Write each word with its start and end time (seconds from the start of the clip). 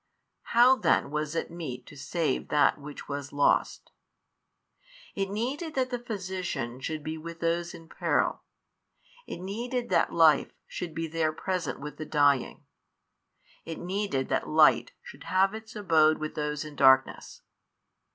How 0.57 0.77
then 0.77 1.11
was 1.11 1.35
it 1.35 1.51
meet 1.51 1.85
to 1.85 1.95
save 1.95 2.47
that 2.47 2.81
which 2.81 3.07
was 3.07 3.31
lost? 3.31 3.91
it 5.13 5.29
needed 5.29 5.75
that 5.75 5.91
the 5.91 5.99
Physician 5.99 6.79
should 6.79 7.03
be 7.03 7.19
with 7.19 7.39
those 7.39 7.75
in 7.75 7.87
peril, 7.87 8.41
it 9.27 9.37
needed 9.37 9.89
that 9.89 10.11
Life 10.11 10.53
should 10.65 10.95
be 10.95 11.05
there 11.07 11.31
present 11.31 11.79
with 11.79 11.97
the 11.97 12.05
dying, 12.07 12.65
it 13.63 13.77
needed 13.77 14.27
that 14.29 14.49
Light 14.49 14.91
should 15.03 15.25
have 15.25 15.53
its 15.53 15.75
abode 15.75 16.17
with 16.17 16.33
those 16.33 16.65
in 16.65 16.75
darkness. 16.75 17.43